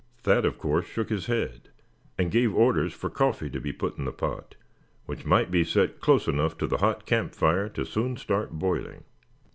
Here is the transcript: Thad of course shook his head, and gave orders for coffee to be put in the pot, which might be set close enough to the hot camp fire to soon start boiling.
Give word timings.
Thad 0.23 0.45
of 0.45 0.57
course 0.57 0.87
shook 0.87 1.09
his 1.09 1.27
head, 1.27 1.69
and 2.17 2.31
gave 2.31 2.55
orders 2.55 2.91
for 2.91 3.07
coffee 3.07 3.51
to 3.51 3.59
be 3.61 3.71
put 3.71 3.99
in 3.99 4.05
the 4.05 4.11
pot, 4.11 4.55
which 5.05 5.25
might 5.25 5.51
be 5.51 5.63
set 5.63 5.99
close 6.01 6.27
enough 6.27 6.57
to 6.57 6.65
the 6.65 6.79
hot 6.79 7.05
camp 7.05 7.35
fire 7.35 7.69
to 7.69 7.85
soon 7.85 8.17
start 8.17 8.49
boiling. 8.49 9.03